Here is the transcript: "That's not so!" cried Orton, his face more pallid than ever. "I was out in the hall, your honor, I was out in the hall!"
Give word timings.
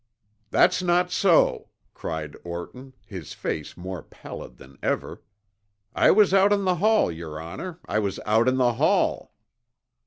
"That's 0.49 0.81
not 0.81 1.11
so!" 1.11 1.69
cried 1.93 2.35
Orton, 2.43 2.95
his 3.05 3.33
face 3.35 3.77
more 3.77 4.01
pallid 4.01 4.57
than 4.57 4.79
ever. 4.81 5.21
"I 5.93 6.09
was 6.09 6.33
out 6.33 6.51
in 6.51 6.63
the 6.65 6.77
hall, 6.77 7.11
your 7.11 7.39
honor, 7.39 7.77
I 7.85 7.99
was 7.99 8.19
out 8.25 8.47
in 8.47 8.57
the 8.57 8.73
hall!" 8.73 9.35